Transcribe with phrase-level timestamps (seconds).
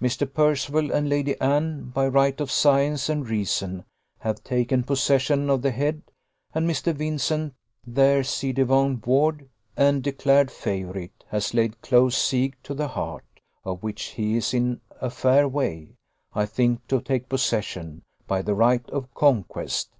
[0.00, 0.32] Mr.
[0.32, 3.84] Percival and Lady Anne, by right of science and reason,
[4.20, 6.00] have taken possession of the head,
[6.54, 6.94] and a Mr.
[6.94, 7.52] Vincent,
[7.86, 13.26] their ci devant ward and declared favourite, has laid close siege to the heart,
[13.66, 15.90] of which he is in a fair way,
[16.32, 19.90] I think, to take possession, by the right of conquest.